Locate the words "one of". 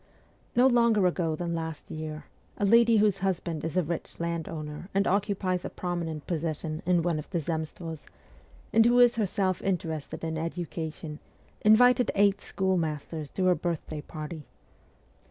7.03-7.29